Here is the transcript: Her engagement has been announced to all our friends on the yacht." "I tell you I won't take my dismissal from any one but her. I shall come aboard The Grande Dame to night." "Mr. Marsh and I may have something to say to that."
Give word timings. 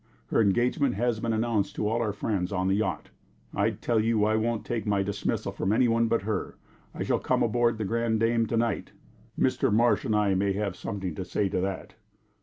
Her 0.31 0.41
engagement 0.41 0.95
has 0.95 1.19
been 1.19 1.31
announced 1.31 1.75
to 1.75 1.87
all 1.87 2.01
our 2.01 2.11
friends 2.11 2.51
on 2.51 2.67
the 2.67 2.73
yacht." 2.73 3.11
"I 3.53 3.69
tell 3.69 3.99
you 3.99 4.25
I 4.25 4.35
won't 4.35 4.65
take 4.65 4.87
my 4.87 5.03
dismissal 5.03 5.51
from 5.51 5.71
any 5.71 5.87
one 5.87 6.07
but 6.07 6.23
her. 6.23 6.55
I 6.95 7.03
shall 7.03 7.19
come 7.19 7.43
aboard 7.43 7.77
The 7.77 7.85
Grande 7.85 8.19
Dame 8.19 8.47
to 8.47 8.57
night." 8.57 8.93
"Mr. 9.37 9.71
Marsh 9.71 10.03
and 10.03 10.15
I 10.15 10.33
may 10.33 10.53
have 10.53 10.75
something 10.75 11.13
to 11.13 11.23
say 11.23 11.49
to 11.49 11.61
that." 11.61 11.93